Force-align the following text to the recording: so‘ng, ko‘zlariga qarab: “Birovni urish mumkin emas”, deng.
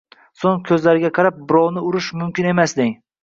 so‘ng, 0.43 0.61
ko‘zlariga 0.69 1.11
qarab: 1.17 1.37
“Birovni 1.51 1.85
urish 1.91 2.09
mumkin 2.23 2.49
emas”, 2.55 2.77
deng. 2.81 2.97